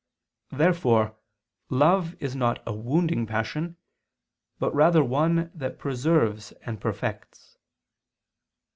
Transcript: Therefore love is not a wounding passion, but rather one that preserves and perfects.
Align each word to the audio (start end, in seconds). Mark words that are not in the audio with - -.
Therefore 0.49 1.15
love 1.69 2.15
is 2.15 2.35
not 2.35 2.63
a 2.65 2.73
wounding 2.73 3.27
passion, 3.27 3.77
but 4.57 4.73
rather 4.73 5.03
one 5.03 5.51
that 5.53 5.77
preserves 5.77 6.53
and 6.65 6.81
perfects. 6.81 7.59